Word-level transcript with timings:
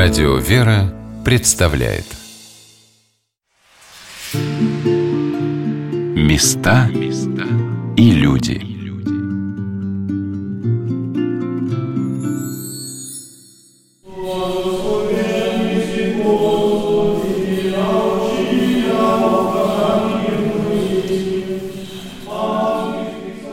Радио 0.00 0.36
«Вера» 0.36 0.94
представляет 1.24 2.04
Места 6.14 6.88
и 7.96 8.12
люди 8.12 8.62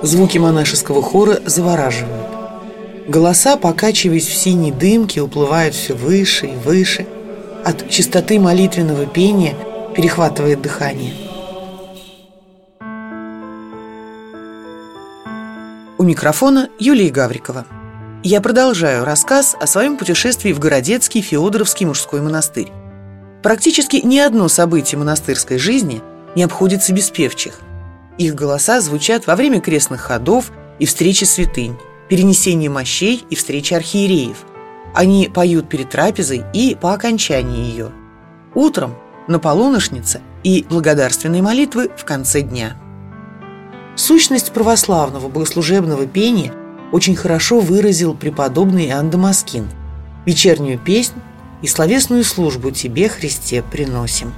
Звуки 0.03 0.37
монашеского 0.37 1.01
хора 1.01 1.39
завораживают. 1.47 2.24
Голоса, 3.07 3.55
покачиваясь 3.55 4.27
в 4.27 4.33
синей 4.33 4.71
дымке, 4.71 5.21
уплывают 5.21 5.75
все 5.75 5.93
выше 5.93 6.47
и 6.47 6.55
выше. 6.55 7.05
От 7.63 7.87
чистоты 7.87 8.39
молитвенного 8.39 9.05
пения 9.05 9.55
перехватывает 9.95 10.61
дыхание. 10.61 11.13
У 15.99 16.03
микрофона 16.03 16.69
Юлия 16.79 17.09
Гаврикова. 17.09 17.65
Я 18.23 18.41
продолжаю 18.41 19.05
рассказ 19.05 19.55
о 19.59 19.67
своем 19.67 19.97
путешествии 19.97 20.51
в 20.51 20.57
Городецкий 20.57 21.21
Феодоровский 21.21 21.85
мужской 21.85 22.21
монастырь. 22.21 22.71
Практически 23.43 23.97
ни 23.97 24.17
одно 24.17 24.47
событие 24.47 24.97
монастырской 24.97 25.59
жизни 25.59 26.01
не 26.35 26.41
обходится 26.41 26.91
без 26.91 27.11
певчих. 27.11 27.59
Их 28.17 28.33
голоса 28.33 28.81
звучат 28.81 29.27
во 29.27 29.35
время 29.35 29.61
крестных 29.61 30.01
ходов 30.01 30.51
и 30.79 30.87
встречи 30.87 31.23
святынь 31.23 31.77
перенесение 32.09 32.69
мощей 32.69 33.25
и 33.29 33.35
встречи 33.35 33.73
архиереев. 33.73 34.37
Они 34.93 35.29
поют 35.33 35.67
перед 35.69 35.89
трапезой 35.89 36.43
и 36.53 36.75
по 36.79 36.93
окончании 36.93 37.69
ее. 37.69 37.91
Утром, 38.53 38.95
на 39.27 39.39
полуношнице 39.39 40.21
и 40.43 40.65
благодарственные 40.69 41.41
молитвы 41.41 41.89
в 41.97 42.05
конце 42.05 42.41
дня. 42.41 42.77
Сущность 43.95 44.51
православного 44.51 45.27
богослужебного 45.29 46.05
пения 46.05 46.53
очень 46.91 47.15
хорошо 47.15 47.59
выразил 47.59 48.13
преподобный 48.13 48.87
Иоанн 48.87 49.09
Дамаскин. 49.09 49.67
Вечернюю 50.25 50.79
песнь 50.79 51.15
и 51.61 51.67
словесную 51.67 52.23
службу 52.23 52.71
Тебе, 52.71 53.09
Христе, 53.09 53.63
приносим. 53.63 54.33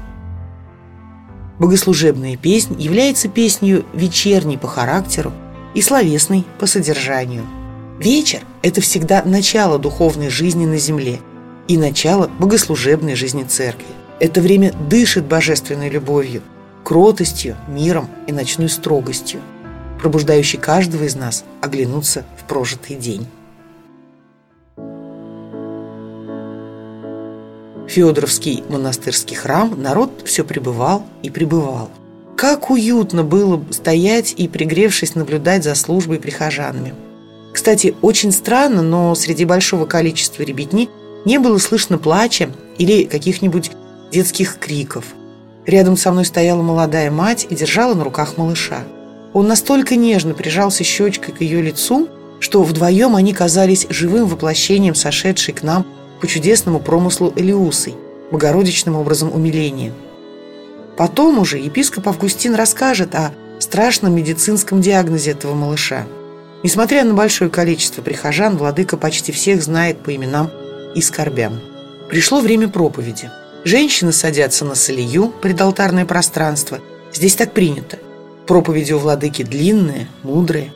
Богослужебная 1.60 2.38
песнь 2.38 2.80
является 2.80 3.28
песнью 3.28 3.86
вечерней 3.94 4.58
по 4.58 4.68
характеру 4.68 5.34
и 5.74 5.82
словесной 5.82 6.46
по 6.60 6.66
содержанию– 6.66 7.46
Вечер– 8.00 8.42
это 8.62 8.80
всегда 8.80 9.24
начало 9.24 9.80
духовной 9.80 10.30
жизни 10.30 10.68
на 10.68 10.78
земле 10.78 11.20
и 11.68 11.80
начало 11.80 12.28
богослужебной 12.28 13.16
жизни 13.16 13.44
церкви. 13.44 13.88
Это 14.20 14.40
время 14.40 14.72
дышит 14.88 15.26
божественной 15.26 15.90
любовью, 15.90 16.44
кротостью, 16.84 17.58
миром 17.68 18.08
и 18.28 18.32
ночной 18.32 18.70
строгостью, 18.70 19.42
пробуждающей 20.00 20.60
каждого 20.60 21.06
из 21.06 21.16
нас 21.16 21.44
оглянуться 21.60 22.24
в 22.40 22.44
прожитый 22.44 22.98
день. 22.98 23.26
Федоровский 27.88 28.64
монастырский 28.70 29.36
храм 29.36 29.74
народ 29.82 30.22
все 30.24 30.44
пребывал 30.44 31.04
и 31.24 31.32
пребывал. 31.32 31.90
Как 32.36 32.70
уютно 32.70 33.24
было 33.24 33.60
стоять 33.72 34.36
и, 34.38 34.48
пригревшись, 34.48 35.16
наблюдать 35.16 35.64
за 35.64 35.74
службой 35.74 36.20
прихожанами– 36.20 36.94
кстати, 37.58 37.96
очень 38.04 38.32
странно, 38.32 38.84
но 38.84 39.16
среди 39.16 39.44
большого 39.44 39.88
количества 39.88 40.44
ребятни 40.44 40.90
не 41.26 41.40
было 41.40 41.58
слышно 41.58 41.98
плача 41.98 42.52
или 42.78 43.06
каких-нибудь 43.06 43.72
детских 44.12 44.60
криков. 44.60 45.06
Рядом 45.66 45.98
со 45.98 46.12
мной 46.12 46.24
стояла 46.26 46.62
молодая 46.62 47.10
мать 47.10 47.48
и 47.50 47.56
держала 47.56 47.96
на 47.96 48.04
руках 48.04 48.38
малыша. 48.38 48.84
Он 49.34 49.48
настолько 49.48 49.96
нежно 49.96 50.36
прижался 50.36 50.84
щечкой 50.84 51.34
к 51.34 51.42
ее 51.42 51.64
лицу, 51.64 52.08
что 52.40 52.62
вдвоем 52.62 53.16
они 53.16 53.34
казались 53.34 53.88
живым 53.90 54.28
воплощением 54.28 54.94
сошедшей 54.94 55.56
к 55.56 55.64
нам 55.64 55.84
по 56.22 56.28
чудесному 56.28 56.80
промыслу 56.80 57.34
Элиусой, 57.36 57.96
богородичным 58.30 58.96
образом 58.96 59.34
умиления. 59.34 59.94
Потом 60.96 61.40
уже 61.40 61.58
епископ 61.58 62.08
Августин 62.08 62.54
расскажет 62.54 63.16
о 63.16 63.32
страшном 63.58 64.14
медицинском 64.14 64.80
диагнозе 64.80 65.32
этого 65.32 65.56
малыша– 65.56 66.06
Несмотря 66.64 67.04
на 67.04 67.14
большое 67.14 67.50
количество 67.50 68.02
прихожан, 68.02 68.58
владыка 68.58 68.98
почти 68.98 69.32
всех 69.32 69.62
знает 69.62 70.00
по 70.02 70.16
именам 70.16 70.50
и 70.96 71.02
скорбям. 71.02 71.60
Пришло 72.10 72.42
время 72.42 72.68
проповеди. 72.68 73.30
Женщины 73.64 74.12
садятся 74.12 74.66
на 74.66 74.76
солью, 74.76 75.34
предалтарное 75.42 76.06
пространство. 76.06 76.80
Здесь 77.14 77.36
так 77.36 77.54
принято. 77.54 78.00
Проповеди 78.48 78.94
у 78.94 79.00
владыки 79.00 79.44
длинные, 79.44 80.08
мудрые. 80.24 80.74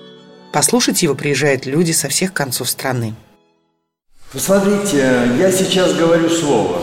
Послушать 0.52 1.02
его 1.02 1.16
приезжают 1.16 1.66
люди 1.66 1.94
со 1.94 2.10
всех 2.10 2.34
концов 2.34 2.70
страны. 2.70 3.16
Посмотрите, 4.34 4.98
я 5.40 5.52
сейчас 5.52 5.94
говорю 5.94 6.30
слово. 6.30 6.82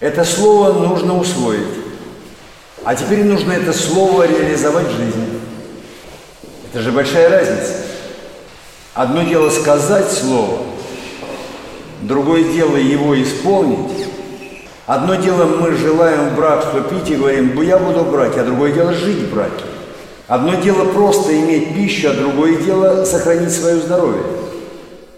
Это 0.00 0.24
слово 0.24 0.72
нужно 0.86 1.18
усвоить. 1.18 1.66
А 2.84 2.94
теперь 2.94 3.24
нужно 3.24 3.52
это 3.52 3.72
слово 3.72 4.26
реализовать 4.26 4.88
в 4.88 4.96
жизни. 4.96 5.43
Это 6.74 6.82
же 6.82 6.90
большая 6.90 7.30
разница. 7.30 7.72
Одно 8.94 9.22
дело 9.22 9.48
сказать 9.48 10.10
слово, 10.10 10.58
другое 12.02 12.42
дело 12.52 12.74
его 12.74 13.22
исполнить. 13.22 14.08
Одно 14.84 15.14
дело 15.14 15.44
мы 15.44 15.76
желаем 15.76 16.30
в 16.30 16.34
брак 16.34 16.64
вступить 16.64 17.08
и 17.10 17.14
говорим, 17.14 17.62
я 17.62 17.78
буду 17.78 18.02
брать, 18.02 18.36
а 18.38 18.44
другое 18.44 18.72
дело 18.72 18.92
жить 18.92 19.18
в 19.18 19.32
браке. 19.32 19.64
Одно 20.26 20.56
дело 20.56 20.86
просто 20.86 21.38
иметь 21.38 21.76
пищу, 21.76 22.10
а 22.10 22.14
другое 22.14 22.56
дело 22.56 23.04
сохранить 23.04 23.52
свое 23.52 23.76
здоровье. 23.76 24.24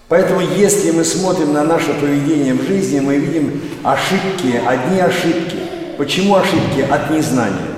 Поэтому 0.08 0.42
если 0.42 0.90
мы 0.90 1.04
смотрим 1.04 1.54
на 1.54 1.64
наше 1.64 1.94
поведение 1.94 2.52
в 2.52 2.68
жизни, 2.68 3.00
мы 3.00 3.16
видим 3.16 3.62
ошибки, 3.82 4.60
одни 4.66 5.00
ошибки. 5.00 5.56
Почему 5.96 6.36
ошибки? 6.36 6.86
От 6.90 7.08
незнания. 7.08 7.70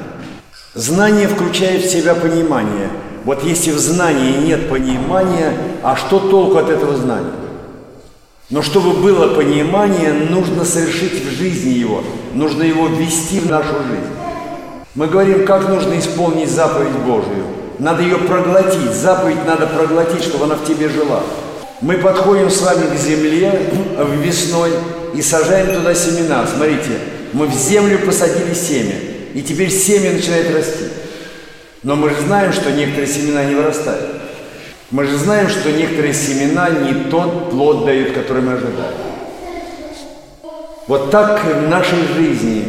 Знание 0.74 1.28
включает 1.28 1.84
в 1.84 1.92
себя 1.92 2.16
понимание– 2.16 2.88
вот 3.28 3.44
если 3.44 3.72
в 3.72 3.78
знании 3.78 4.38
нет 4.38 4.70
понимания, 4.70 5.52
а 5.82 5.96
что 5.96 6.18
толку 6.18 6.56
от 6.56 6.70
этого 6.70 6.96
знания? 6.96 7.34
Но 8.48 8.62
чтобы 8.62 9.02
было 9.02 9.34
понимание, 9.34 10.14
нужно 10.14 10.64
совершить 10.64 11.26
в 11.26 11.36
жизни 11.36 11.74
его, 11.74 12.02
нужно 12.32 12.62
его 12.62 12.86
ввести 12.86 13.40
в 13.40 13.50
нашу 13.50 13.74
жизнь. 13.86 14.08
Мы 14.94 15.08
говорим, 15.08 15.44
как 15.44 15.68
нужно 15.68 15.98
исполнить 15.98 16.48
заповедь 16.48 16.96
Божию. 17.06 17.44
Надо 17.78 18.02
ее 18.02 18.16
проглотить, 18.16 18.94
заповедь 18.94 19.44
надо 19.46 19.66
проглотить, 19.66 20.22
чтобы 20.22 20.44
она 20.44 20.54
в 20.54 20.64
тебе 20.64 20.88
жила. 20.88 21.20
Мы 21.82 21.98
подходим 21.98 22.48
с 22.48 22.62
вами 22.62 22.86
к 22.86 22.98
земле 22.98 23.60
весной 24.22 24.70
и 25.14 25.20
сажаем 25.20 25.74
туда 25.74 25.94
семена. 25.94 26.46
Смотрите, 26.46 26.98
мы 27.34 27.44
в 27.44 27.52
землю 27.52 27.98
посадили 27.98 28.54
семя, 28.54 28.94
и 29.34 29.42
теперь 29.42 29.70
семя 29.70 30.12
начинает 30.12 30.50
расти. 30.54 30.84
Но 31.82 31.94
мы 31.94 32.10
же 32.10 32.20
знаем, 32.22 32.52
что 32.52 32.72
некоторые 32.72 33.06
семена 33.06 33.44
не 33.44 33.54
вырастают. 33.54 34.10
Мы 34.90 35.04
же 35.04 35.16
знаем, 35.16 35.48
что 35.48 35.70
некоторые 35.70 36.14
семена 36.14 36.70
не 36.70 37.10
тот 37.10 37.50
плод 37.50 37.84
дают, 37.84 38.12
который 38.12 38.42
мы 38.42 38.54
ожидаем. 38.54 38.94
Вот 40.86 41.10
так 41.10 41.44
в 41.44 41.68
нашей 41.68 42.06
жизни 42.16 42.64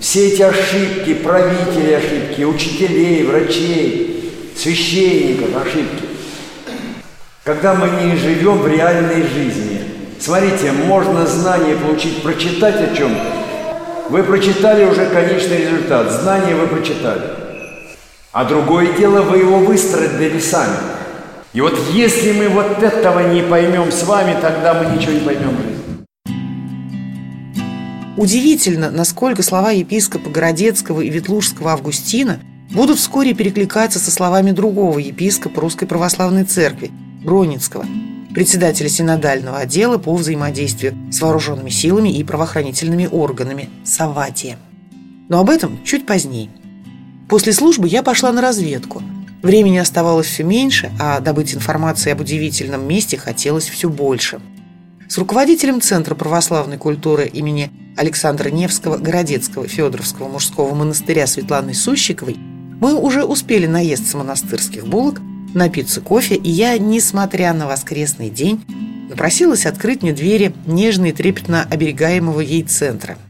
все 0.00 0.28
эти 0.28 0.42
ошибки, 0.42 1.14
правители 1.14 1.92
ошибки, 1.92 2.42
учителей, 2.42 3.24
врачей, 3.24 4.32
священников 4.56 5.50
ошибки. 5.56 6.04
Когда 7.44 7.74
мы 7.74 7.88
не 8.02 8.16
живем 8.16 8.58
в 8.58 8.68
реальной 8.68 9.22
жизни. 9.22 9.82
Смотрите, 10.18 10.72
можно 10.72 11.26
знание 11.26 11.76
получить, 11.76 12.22
прочитать 12.22 12.76
о 12.76 12.94
чем-то. 12.94 14.10
Вы 14.10 14.22
прочитали 14.22 14.84
уже 14.84 15.06
конечный 15.06 15.58
результат. 15.58 16.10
Знание 16.10 16.54
вы 16.56 16.66
прочитали. 16.66 17.39
А 18.32 18.44
другое 18.44 18.96
дело, 18.96 19.22
вы 19.22 19.38
его 19.38 19.58
выстроили 19.58 20.38
сами. 20.38 20.76
И 21.52 21.60
вот 21.60 21.76
если 21.92 22.30
мы 22.32 22.48
вот 22.48 22.80
этого 22.80 23.32
не 23.32 23.42
поймем 23.42 23.90
с 23.90 24.04
вами, 24.04 24.36
тогда 24.40 24.74
мы 24.74 24.96
ничего 24.96 25.14
не 25.14 25.20
поймем 25.20 25.56
в 25.56 25.62
жизни. 25.62 25.80
Удивительно, 28.16 28.92
насколько 28.92 29.42
слова 29.42 29.72
епископа 29.72 30.30
Городецкого 30.30 31.00
и 31.00 31.10
Ветлужского 31.10 31.72
Августина 31.72 32.38
будут 32.70 32.98
вскоре 32.98 33.34
перекликаться 33.34 33.98
со 33.98 34.12
словами 34.12 34.52
другого 34.52 35.00
епископа 35.00 35.60
Русской 35.62 35.86
Православной 35.86 36.44
Церкви, 36.44 36.92
Броницкого, 37.24 37.84
председателя 38.32 38.88
синодального 38.88 39.58
отдела 39.58 39.98
по 39.98 40.14
взаимодействию 40.14 40.94
с 41.10 41.20
вооруженными 41.20 41.70
силами 41.70 42.10
и 42.10 42.22
правоохранительными 42.22 43.08
органами 43.10 43.70
Саватия. 43.84 44.56
Но 45.28 45.40
об 45.40 45.50
этом 45.50 45.82
чуть 45.82 46.06
позднее. 46.06 46.50
После 47.30 47.52
службы 47.52 47.86
я 47.86 48.02
пошла 48.02 48.32
на 48.32 48.40
разведку. 48.40 49.04
Времени 49.40 49.78
оставалось 49.78 50.26
все 50.26 50.42
меньше, 50.42 50.90
а 50.98 51.20
добыть 51.20 51.54
информации 51.54 52.10
об 52.10 52.20
удивительном 52.20 52.86
месте 52.88 53.16
хотелось 53.16 53.68
все 53.68 53.88
больше. 53.88 54.40
с 55.08 55.16
руководителем 55.16 55.80
Центра 55.80 56.16
православной 56.16 56.76
культуры 56.76 57.28
имени 57.28 57.70
Александра 57.96 58.50
Невского 58.50 58.98
Городецкого 58.98 59.68
Федоровского 59.68 60.28
мужского 60.28 60.74
монастыря 60.74 61.28
Светланой 61.28 61.74
Сущиковой 61.74 62.36
мы 62.80 62.94
уже 62.94 63.22
успели 63.22 63.66
наесться 63.66 64.16
монастырских 64.16 64.88
булок, 64.88 65.20
напиться 65.54 66.00
кофе, 66.00 66.34
и 66.34 66.50
я, 66.50 66.76
несмотря 66.78 67.52
на 67.52 67.68
воскресный 67.68 68.30
день, 68.30 68.64
напросилась 69.08 69.66
открыть 69.66 70.02
мне 70.02 70.12
двери 70.12 70.52
нежно 70.66 71.06
и 71.06 71.12
трепетно 71.12 71.64
оберегаемого 71.70 72.40
ей 72.40 72.64
центра– 72.64 73.16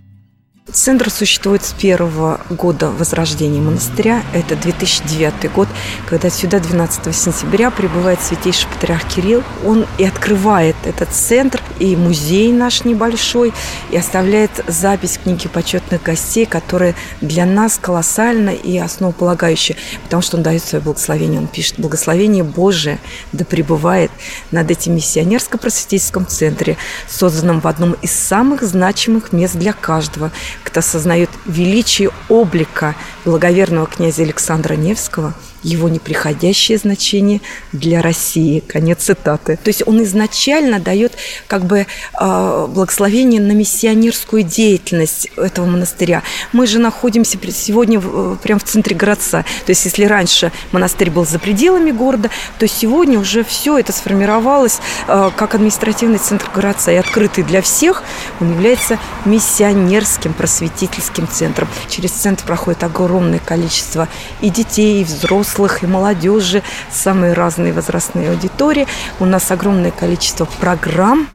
Центр 0.67 1.11
существует 1.11 1.65
с 1.65 1.73
первого 1.73 2.41
года 2.49 2.91
возрождения 2.91 3.61
монастыря. 3.61 4.23
Это 4.33 4.55
2009 4.55 5.51
год, 5.53 5.67
когда 6.07 6.31
сюда 6.31 6.61
12 6.61 7.17
сентября 7.17 7.73
прибывает 7.73 8.21
святейший 8.21 8.69
патриарх 8.69 9.09
Кирилл. 9.09 9.43
Он 9.65 9.87
и 9.99 10.05
открывает 10.05 10.77
этот 10.85 11.09
центр, 11.11 11.61
и 11.81 11.97
музей 11.97 12.53
наш 12.53 12.85
небольшой, 12.85 13.53
и 13.91 13.97
оставляет 13.97 14.65
запись 14.69 15.19
книги 15.21 15.49
почетных 15.49 16.03
гостей, 16.03 16.47
которая 16.47 16.95
для 17.21 17.47
нас 17.47 17.79
колоссальна 17.81 18.51
и 18.51 18.79
основополагающая, 18.79 19.77
потому 20.05 20.23
что 20.23 20.37
он 20.37 20.45
дает 20.45 20.63
свое 20.63 20.85
благословение. 20.85 21.41
Он 21.41 21.49
пишет 21.49 21.81
«Благословение 21.81 22.45
Божие 22.45 22.99
да 23.33 23.45
пребывает 23.45 24.13
над 24.53 24.71
этим 24.71 24.95
миссионерско-просветительском 24.95 26.27
центре, 26.27 26.77
созданном 27.09 27.61
в 27.61 27.67
одном 27.67 27.95
из 27.95 28.13
самых 28.13 28.63
значимых 28.63 29.33
мест 29.33 29.57
для 29.57 29.73
каждого– 29.73 30.31
кто 30.65 30.81
осознает 30.81 31.31
величие 31.47 32.11
облика 32.29 32.95
благоверного 33.25 33.87
князя 33.87 34.23
Александра 34.23 34.75
Невского– 34.75 35.35
его 35.63 35.89
неприходящее 35.89 36.79
значение 36.79 37.41
для 37.73 38.03
России. 38.03 38.61
Конец 38.61 39.05
цитаты. 39.05 39.59
То 39.63 39.69
есть 39.69 39.83
он 39.87 40.03
изначально 40.03 40.81
дает 40.81 41.13
как 41.47 41.65
бы 41.65 41.87
а, 42.15 42.67
благословение 42.67 43.41
на 43.41 43.53
миссионерскую 43.53 44.43
деятельность 44.43 45.29
этого 45.37 45.67
монастыря. 45.67 46.23
Мы 46.53 46.67
же 46.67 46.79
находимся 46.79 47.39
сегодня 47.53 48.01
прямо 48.43 48.61
в 48.61 48.65
центре 48.65 48.97
городца. 48.97 49.45
То 49.67 49.71
есть 49.71 49.85
если 49.85 50.05
раньше 50.05 50.53
монастырь 50.73 51.11
был 51.11 51.27
за 51.27 51.39
пределами 51.39 51.91
города, 51.91 52.31
то 52.59 52.67
сегодня 52.67 53.19
уже 53.19 53.45
все 53.45 53.79
это 53.79 53.93
сформировалось 53.93 54.81
а, 55.07 55.31
как 55.31 55.55
административный 55.55 56.19
центр 56.19 56.49
городца 56.55 56.93
и 56.93 56.97
открытый 56.97 57.45
для 57.45 57.63
всех. 57.63 58.03
Он 58.41 58.53
является 58.53 58.99
миссионерским 59.25 60.33
просветительским 60.33 61.29
центром. 61.29 61.69
Через 61.89 62.13
центр 62.13 62.45
проходит 62.45 62.83
огромное 62.85 63.41
количество 63.41 64.09
и 64.41 64.51
детей, 64.51 65.03
и 65.03 65.05
взрослых, 65.05 65.50
взрослых 65.51 65.83
и 65.83 65.87
молодежи, 65.87 66.63
самые 66.91 67.33
разные 67.33 67.73
возрастные 67.73 68.31
аудитории. 68.31 68.87
У 69.19 69.25
нас 69.25 69.51
огромное 69.51 69.91
количество 69.91 70.45
программ. 70.45 71.29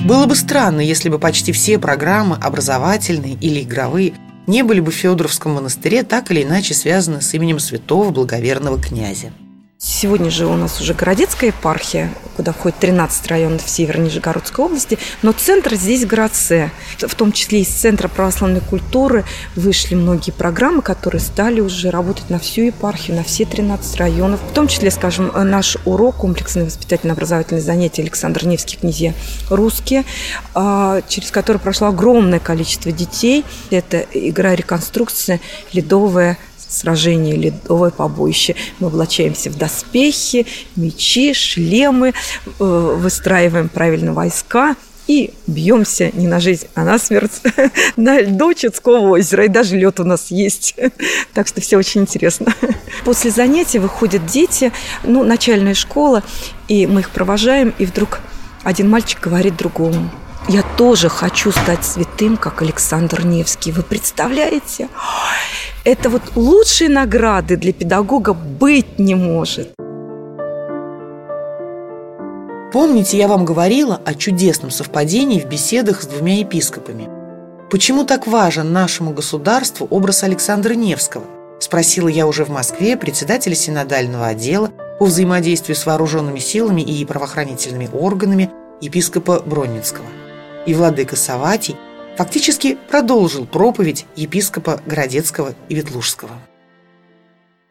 Было 0.00 0.26
бы 0.26 0.34
странно, 0.34 0.80
если 0.80 1.08
бы 1.08 1.18
почти 1.18 1.52
все 1.52 1.78
программы, 1.78 2.36
образовательные 2.40 3.34
или 3.34 3.60
игровые, 3.62 4.14
не 4.46 4.62
были 4.62 4.80
бы 4.80 4.90
в 4.90 4.94
Федоровском 4.94 5.52
монастыре 5.52 6.02
так 6.02 6.30
или 6.30 6.42
иначе 6.42 6.74
связаны 6.74 7.20
с 7.20 7.34
именем 7.34 7.58
святого 7.58 8.10
благоверного 8.10 8.80
князя. 8.80 9.30
Сегодня 9.82 10.30
же 10.30 10.44
у 10.44 10.56
нас 10.56 10.78
уже 10.78 10.92
городецкая 10.92 11.52
епархия, 11.52 12.12
куда 12.36 12.52
входит 12.52 12.78
13 12.80 13.26
районов 13.28 13.62
Северной 13.66 14.08
Нижегородской 14.08 14.62
области, 14.62 14.98
но 15.22 15.32
центр 15.32 15.74
здесь 15.74 16.04
городце. 16.04 16.70
В 16.98 17.14
том 17.14 17.32
числе 17.32 17.62
из 17.62 17.68
Центра 17.68 18.06
православной 18.08 18.60
культуры 18.60 19.24
вышли 19.56 19.94
многие 19.94 20.32
программы, 20.32 20.82
которые 20.82 21.22
стали 21.22 21.60
уже 21.60 21.88
работать 21.88 22.28
на 22.28 22.38
всю 22.38 22.60
епархию, 22.60 23.16
на 23.16 23.24
все 23.24 23.46
13 23.46 23.96
районов. 23.96 24.40
В 24.50 24.52
том 24.52 24.68
числе, 24.68 24.90
скажем, 24.90 25.32
наш 25.34 25.78
урок, 25.86 26.16
комплексные 26.16 26.66
воспитательно-образовательные 26.66 27.62
занятия 27.62 28.02
Александр 28.02 28.44
Невский, 28.44 28.76
князья 28.76 29.14
русские, 29.48 30.04
а, 30.54 31.00
через 31.08 31.30
который 31.30 31.56
прошло 31.56 31.86
огромное 31.88 32.38
количество 32.38 32.92
детей. 32.92 33.46
Это 33.70 34.04
игра 34.12 34.54
реконструкция, 34.54 35.40
ледовая 35.72 36.36
сражение, 36.70 37.36
ледовое 37.36 37.90
побоище. 37.90 38.54
Мы 38.78 38.88
облачаемся 38.88 39.50
в 39.50 39.58
доспехи, 39.58 40.46
мечи, 40.76 41.34
шлемы, 41.34 42.14
э, 42.58 42.96
выстраиваем 42.98 43.68
правильно 43.68 44.12
войска 44.12 44.76
и 45.06 45.34
бьемся 45.48 46.10
не 46.12 46.28
на 46.28 46.38
жизнь, 46.38 46.68
а 46.74 46.84
на 46.84 46.98
смерть 46.98 47.42
на 47.96 48.20
льду 48.20 48.54
Чудского 48.54 49.08
озера. 49.08 49.44
И 49.44 49.48
даже 49.48 49.76
лед 49.76 49.98
у 50.00 50.04
нас 50.04 50.30
есть. 50.30 50.76
Так 51.34 51.46
что 51.46 51.60
все 51.60 51.76
очень 51.76 52.02
интересно. 52.02 52.52
После 53.04 53.30
занятий 53.30 53.78
выходят 53.78 54.26
дети, 54.26 54.72
ну, 55.04 55.22
начальная 55.24 55.74
школа, 55.74 56.22
и 56.68 56.86
мы 56.86 57.00
их 57.00 57.10
провожаем, 57.10 57.72
и 57.78 57.86
вдруг 57.86 58.20
один 58.62 58.90
мальчик 58.90 59.20
говорит 59.20 59.56
другому– 59.56 60.10
я 60.48 60.62
тоже 60.76 61.08
хочу 61.08 61.52
стать 61.52 61.84
святым, 61.84 62.36
как 62.36 62.62
Александр 62.62 63.24
Невский. 63.24 63.72
Вы 63.72 63.82
представляете? 63.82 64.88
Это 65.84 66.10
вот 66.10 66.22
лучшей 66.34 66.88
награды 66.88 67.56
для 67.56 67.72
педагога 67.72 68.34
быть 68.34 68.98
не 68.98 69.14
может. 69.14 69.72
Помните, 72.72 73.18
я 73.18 73.26
вам 73.26 73.44
говорила 73.44 74.00
о 74.04 74.14
чудесном 74.14 74.70
совпадении 74.70 75.40
в 75.40 75.46
беседах 75.46 76.02
с 76.02 76.06
двумя 76.06 76.38
епископами. 76.38 77.08
Почему 77.70 78.04
так 78.04 78.26
важен 78.26 78.72
нашему 78.72 79.12
государству 79.12 79.86
образ 79.90 80.22
Александра 80.22 80.74
Невского? 80.74 81.24
Спросила 81.60 82.08
я 82.08 82.26
уже 82.26 82.44
в 82.44 82.48
Москве 82.48 82.96
председателя 82.96 83.54
синодального 83.54 84.28
отдела 84.28 84.70
по 84.98 85.06
взаимодействию 85.06 85.76
с 85.76 85.84
вооруженными 85.86 86.38
силами 86.38 86.80
и 86.80 87.04
правоохранительными 87.04 87.90
органами 87.92 88.50
епископа 88.80 89.40
Бронницкого 89.44 90.06
и 90.66 90.74
владыка 90.74 91.16
Саватий 91.16 91.76
фактически 92.16 92.76
продолжил 92.88 93.46
проповедь 93.46 94.06
епископа 94.16 94.80
Городецкого 94.86 95.54
и 95.68 95.74
Ветлужского. 95.74 96.32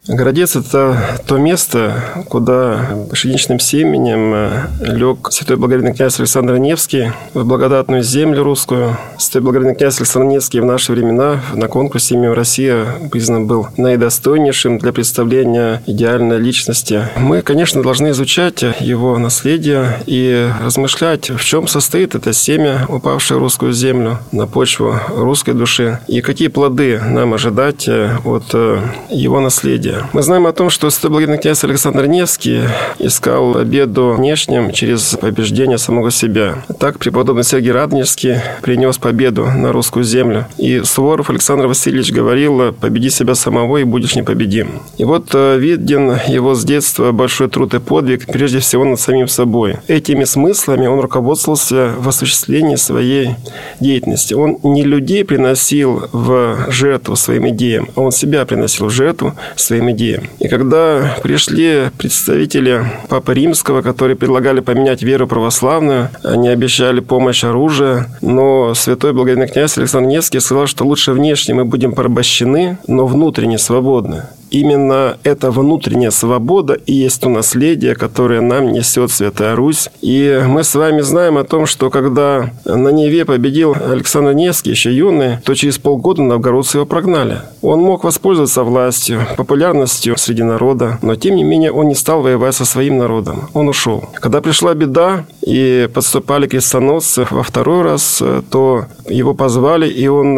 Городец– 0.07 0.55
это 0.55 1.19
то 1.27 1.37
место, 1.37 2.23
куда 2.29 3.05
пшеничным 3.11 3.59
семенем 3.59 4.33
э, 4.33 4.95
лег 4.95 5.27
святой 5.29 5.57
благоверный 5.57 5.93
князь 5.93 6.17
Александр 6.19 6.57
Невский 6.57 7.11
в 7.33 7.43
благодатную 7.43 8.01
землю 8.01 8.43
русскую. 8.43 8.97
Святой 9.17 9.41
благоверный 9.41 9.75
князь 9.75 9.97
Александр 9.97 10.29
Невский 10.29 10.61
в 10.61 10.65
наши 10.65 10.93
времена 10.93 11.41
на 11.53 11.67
конкурсе 11.67 12.15
«Имя 12.15 12.33
Россия» 12.33 12.85
признан 13.11 13.45
был 13.45 13.67
наидостойнейшим 13.75 14.77
для 14.77 14.93
представления 14.93 15.83
идеальной 15.85 16.39
личности. 16.39 17.09
Мы, 17.17 17.41
конечно, 17.41 17.83
должны 17.83 18.11
изучать 18.11 18.63
его 18.79 19.17
наследие 19.17 19.99
и 20.05 20.49
размышлять, 20.63 21.29
в 21.29 21.43
чем 21.43 21.67
состоит 21.67 22.15
это 22.15 22.31
семя, 22.31 22.85
упавшее 22.87 23.37
в 23.37 23.41
русскую 23.41 23.73
землю, 23.73 24.19
на 24.31 24.47
почву 24.47 24.95
русской 25.09 25.53
души, 25.53 25.99
и 26.07 26.21
какие 26.21 26.47
плоды 26.47 27.01
нам 27.03 27.33
ожидать 27.33 27.87
э, 27.89 28.15
от 28.23 28.45
э, 28.53 28.79
его 29.09 29.41
наследия 29.41 29.88
наследия. 29.89 30.09
Мы 30.13 30.21
знаем 30.21 30.47
о 30.47 30.53
том, 30.53 30.69
что 30.69 30.89
благодатный 31.03 31.41
князь 31.41 31.63
Александр 31.63 32.05
Невский 32.05 32.63
искал 32.99 33.53
победу 33.53 34.15
внешним 34.17 34.71
через 34.71 35.17
побеждение 35.19 35.77
самого 35.77 36.11
себя. 36.11 36.63
Так 36.79 36.99
преподобный 36.99 37.43
Сергий 37.43 37.71
Радонежский 37.71 38.37
принес 38.61 38.97
победу 38.97 39.45
на 39.45 39.71
русскую 39.71 40.03
землю. 40.03 40.47
И 40.57 40.81
Суворов 40.83 41.29
Александр 41.29 41.67
Васильевич 41.67 42.11
говорил, 42.11 42.73
победи 42.73 43.09
себя 43.09 43.35
самого 43.35 43.77
и 43.77 43.83
будешь 43.83 44.15
непобедим. 44.15 44.81
И 44.97 45.05
вот 45.05 45.29
э, 45.33 45.57
виден 45.57 46.17
его 46.27 46.55
с 46.55 46.63
детства 46.63 47.11
большой 47.11 47.49
труд 47.49 47.73
и 47.73 47.79
подвиг, 47.79 48.25
прежде 48.25 48.59
всего 48.59 48.85
над 48.85 48.99
самим 48.99 49.27
собой. 49.27 49.77
Этими 49.87 50.23
смыслами 50.23 50.87
он 50.87 50.99
руководствовался 50.99 51.93
в 51.97 52.07
осуществлении 52.07 52.75
своей 52.75 53.35
деятельности. 53.79 54.33
Он 54.33 54.57
не 54.63 54.83
людей 54.83 55.23
приносил 55.23 56.07
в 56.11 56.71
жертву 56.71 57.15
своим 57.15 57.49
идеям, 57.49 57.89
а 57.95 58.01
он 58.01 58.11
себя 58.11 58.45
приносил 58.45 58.87
в 58.87 58.89
жертву 58.89 59.33
своим 59.55 59.78
своим 59.79 59.91
идеям. 59.91 60.23
И 60.39 60.47
когда 60.47 61.15
пришли 61.23 61.89
представители 61.97 62.85
Папы 63.07 63.33
Римского, 63.33 63.81
которые 63.81 64.15
предлагали 64.15 64.59
поменять 64.59 65.01
веру 65.01 65.27
православную, 65.27 66.09
они 66.23 66.49
обещали 66.49 66.99
помощь 66.99 67.43
оружия, 67.43 68.07
но 68.21 68.73
святой 68.73 69.13
благодатный 69.13 69.47
князь 69.47 69.77
Александр 69.77 70.09
Невский 70.09 70.39
сказал, 70.39 70.67
что 70.67 70.85
лучше 70.85 71.13
внешне 71.13 71.53
мы 71.53 71.65
будем 71.65 71.93
порабощены, 71.93 72.77
но 72.87 73.05
внутренне 73.05 73.57
свободны 73.57 74.23
именно 74.51 75.17
эта 75.23 75.51
внутренняя 75.51 76.11
свобода 76.11 76.73
и 76.73 76.93
есть 76.93 77.21
то 77.21 77.29
наследие, 77.29 77.95
которое 77.95 78.41
нам 78.41 78.71
несет 78.71 79.11
Святая 79.11 79.55
Русь. 79.55 79.89
И 80.01 80.43
мы 80.47 80.63
с 80.63 80.75
вами 80.75 81.01
знаем 81.01 81.37
о 81.37 81.43
том, 81.43 81.65
что 81.65 81.89
когда 81.89 82.51
на 82.65 82.89
Неве 82.89 83.25
победил 83.25 83.75
Александр 83.75 84.33
Невский, 84.33 84.71
еще 84.71 84.95
юный, 84.95 85.37
то 85.43 85.53
через 85.53 85.77
полгода 85.77 86.21
новгородцы 86.21 86.77
его 86.77 86.85
прогнали. 86.85 87.39
Он 87.61 87.79
мог 87.81 88.03
воспользоваться 88.03 88.63
властью, 88.63 89.21
популярностью 89.37 90.17
среди 90.17 90.43
народа, 90.43 90.97
но 91.01 91.15
тем 91.15 91.35
не 91.35 91.43
менее 91.43 91.71
он 91.71 91.87
не 91.87 91.95
стал 91.95 92.21
воевать 92.21 92.55
со 92.55 92.65
своим 92.65 92.97
народом. 92.97 93.49
Он 93.53 93.67
ушел. 93.69 94.05
Когда 94.15 94.41
пришла 94.41 94.73
беда 94.73 95.25
и 95.45 95.89
подступали 95.93 96.47
крестоносцы 96.47 97.27
во 97.29 97.43
второй 97.43 97.83
раз, 97.83 98.21
то 98.49 98.85
его 99.07 99.33
позвали, 99.33 99.89
и 99.89 100.07
он 100.07 100.35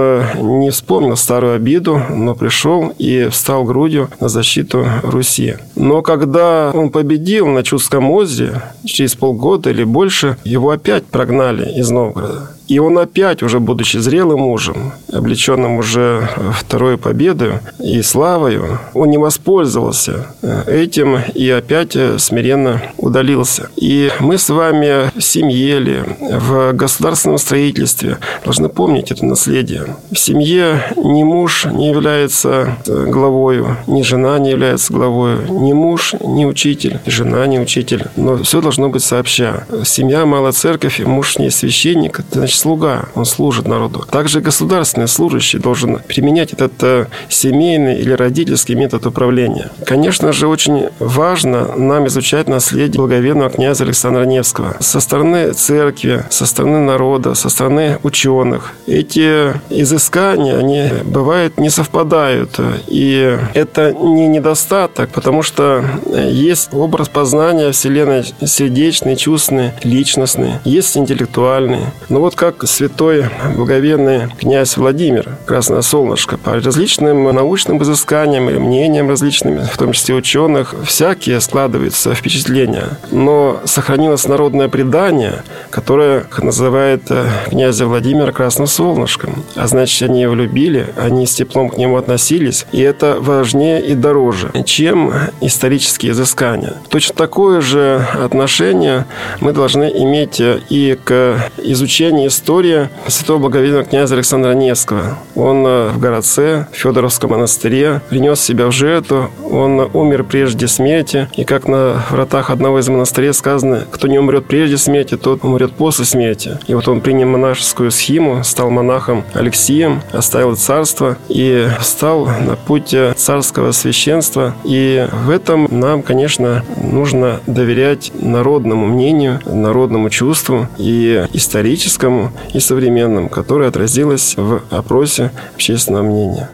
не 0.59 0.69
вспомнил 0.71 1.15
старую 1.15 1.55
обиду, 1.55 2.01
но 2.09 2.35
пришел 2.35 2.93
и 2.97 3.27
встал 3.29 3.63
грудью 3.63 4.00
кровью 4.01 4.21
на 4.21 4.29
защиту 4.29 4.85
Руси. 5.03 5.55
Но 5.75 6.01
когда 6.01 6.71
он 6.73 6.89
победил 6.89 7.47
на 7.47 7.63
Чудском 7.63 8.09
озере, 8.11 8.61
через 8.85 9.15
полгода 9.15 9.69
или 9.69 9.83
больше, 9.83 10.37
его 10.43 10.71
опять 10.71 11.05
прогнали 11.05 11.79
из 11.79 11.89
Новгорода. 11.89 12.51
И 12.71 12.79
он 12.79 12.97
опять, 12.97 13.43
уже 13.43 13.59
будучи 13.59 13.97
зрелым 13.97 14.39
мужем, 14.39 14.93
облеченным 15.11 15.75
уже 15.75 16.29
второй 16.53 16.97
победой 16.97 17.55
и 17.79 18.01
славою, 18.01 18.79
он 18.93 19.09
не 19.09 19.17
воспользовался 19.17 20.27
э, 20.41 20.83
этим 20.83 21.17
и 21.35 21.49
опять 21.49 21.97
э, 21.97 22.17
смиренно 22.17 22.81
удалился. 22.97 23.69
И 23.75 24.09
мы 24.21 24.37
с 24.37 24.49
вами 24.49 25.11
в 25.13 25.21
семье 25.21 25.79
ли, 25.79 25.99
в 26.21 26.71
государственном 26.71 27.39
строительстве 27.39 28.19
должны 28.45 28.69
помнить 28.69 29.11
это 29.11 29.25
наследие. 29.25 29.97
В 30.09 30.17
семье 30.17 30.81
ни 30.95 31.23
муж 31.23 31.65
не 31.65 31.89
является 31.89 32.77
э, 32.87 33.05
главою, 33.07 33.75
ни 33.85 34.01
жена 34.01 34.39
не 34.39 34.51
является 34.51 34.93
главою, 34.93 35.41
ни 35.49 35.73
муж, 35.73 36.15
ни 36.21 36.45
учитель, 36.45 37.01
жена 37.05 37.45
не 37.47 37.59
учитель. 37.59 38.05
Но 38.15 38.37
все 38.37 38.61
должно 38.61 38.87
быть 38.87 39.03
сообща. 39.03 39.65
Семья, 39.83 40.25
малая 40.25 40.53
церковь, 40.53 41.01
муж 41.01 41.37
не 41.37 41.49
священник, 41.49 42.21
значит, 42.31 42.60
слуга, 42.61 43.05
он 43.15 43.25
служит 43.25 43.67
народу. 43.67 44.05
Также 44.09 44.41
государственный 44.41 45.07
служащий 45.07 45.59
должен 45.59 45.99
применять 46.07 46.53
этот 46.53 46.73
э, 46.83 47.05
семейный 47.29 47.99
или 47.99 48.13
родительский 48.13 48.75
метод 48.75 49.05
управления. 49.05 49.71
Конечно 49.85 50.31
же, 50.31 50.47
очень 50.47 50.89
важно 50.99 51.75
нам 51.75 52.07
изучать 52.07 52.47
наследие 52.47 52.99
благоверного 52.99 53.49
князя 53.49 53.83
Александра 53.83 54.23
Невского. 54.23 54.77
Со 54.79 54.99
стороны 54.99 55.53
церкви, 55.53 56.23
со 56.29 56.45
стороны 56.45 56.79
народа, 56.79 57.33
со 57.33 57.49
стороны 57.49 57.97
ученых. 58.03 58.73
Эти 58.87 59.53
изыскания, 59.69 60.57
они 60.57 60.89
бывают 61.03 61.57
не 61.57 61.69
совпадают. 61.69 62.59
И 62.87 63.37
это 63.53 63.93
не 63.93 64.27
недостаток, 64.27 65.09
потому 65.09 65.41
что 65.41 65.83
есть 66.15 66.69
образ 66.73 67.09
познания 67.09 67.71
Вселенной 67.71 68.23
сердечный, 68.45 69.15
чувственный, 69.15 69.71
личностный, 69.83 70.53
есть 70.65 70.97
интеллектуальный. 70.97 71.85
Но 72.09 72.19
вот 72.19 72.35
как 72.35 72.50
как 72.51 72.67
святой 72.67 73.25
благоверный 73.55 74.29
князь 74.39 74.77
Владимир, 74.77 75.37
Красное 75.45 75.81
Солнышко, 75.81 76.37
по 76.37 76.53
различным 76.53 77.23
научным 77.33 77.81
изысканиям 77.81 78.49
и 78.49 78.53
мнениям 78.53 79.09
различными, 79.09 79.61
в 79.71 79.77
том 79.77 79.91
числе 79.93 80.15
ученых, 80.15 80.75
всякие 80.85 81.39
складываются 81.39 82.13
впечатления. 82.13 82.89
Но 83.11 83.61
сохранилось 83.65 84.27
народное 84.27 84.67
предание, 84.67 85.43
которое 85.69 86.25
называет 86.37 87.03
э, 87.09 87.27
князя 87.49 87.85
Владимира 87.85 88.31
Красным 88.31 88.67
Солнышком. 88.67 89.43
А 89.55 89.67
значит, 89.67 90.09
они 90.09 90.21
его 90.21 90.33
любили, 90.33 90.87
они 90.97 91.25
с 91.25 91.35
теплом 91.35 91.69
к 91.69 91.77
нему 91.77 91.97
относились, 91.97 92.65
и 92.71 92.81
это 92.81 93.17
важнее 93.19 93.81
и 93.85 93.93
дороже, 93.93 94.51
чем 94.65 95.13
исторические 95.41 96.11
изыскания. 96.11 96.73
Точно 96.89 97.15
такое 97.15 97.61
же 97.61 98.05
отношение 98.13 99.05
мы 99.39 99.53
должны 99.53 99.85
иметь 99.85 100.41
и 100.41 100.97
к 101.03 101.51
изучению 101.57 102.30
история 102.31 102.89
святого 103.07 103.39
благовидного 103.39 103.83
князя 103.83 104.15
Александра 104.15 104.53
Невского. 104.53 105.17
Он 105.35 105.65
э, 105.67 105.89
в 105.89 105.99
городце, 105.99 106.67
в 106.71 106.75
Федоровском 106.77 107.31
монастыре, 107.31 108.01
принес 108.09 108.39
себя 108.39 108.67
в 108.67 108.71
жертву. 108.71 109.29
Он 109.43 109.89
умер 109.93 110.23
прежде 110.23 110.67
смерти. 110.67 111.27
И 111.35 111.43
как 111.43 111.67
на 111.67 112.01
вратах 112.09 112.49
одного 112.49 112.79
из 112.79 112.87
монастырей 112.87 113.33
сказано, 113.33 113.83
кто 113.91 114.07
не 114.07 114.17
умрет 114.17 114.45
прежде 114.45 114.77
смерти, 114.77 115.17
тот 115.17 115.43
умрет 115.43 115.73
после 115.73 116.05
смерти. 116.05 116.57
И 116.67 116.73
вот 116.73 116.87
он 116.87 117.01
принял 117.01 117.27
монашескую 117.27 117.91
схему, 117.91 118.43
стал 118.45 118.69
монахом 118.69 119.25
Алексием, 119.33 120.01
оставил 120.13 120.55
царство 120.55 121.17
и 121.27 121.67
встал 121.81 122.25
на 122.25 122.55
путь 122.55 122.95
царского 123.17 123.73
священства. 123.73 124.55
И 124.63 125.05
в 125.25 125.29
этом 125.29 125.67
нам, 125.69 126.01
конечно, 126.01 126.63
нужно 126.81 127.41
доверять 127.45 128.11
народному 128.13 128.85
мнению, 128.85 129.41
народному 129.45 130.09
чувству 130.09 130.67
и 130.77 131.25
историческому, 131.33 132.20
и 132.53 132.59
современным, 132.59 133.29
которое 133.29 133.69
отразилось 133.69 134.35
в 134.37 134.61
опросе 134.69 135.31
общественного 135.53 136.03
мнения. 136.03 136.49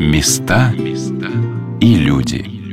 Места 0.00 0.72
и 1.80 1.94
люди. 1.96 2.63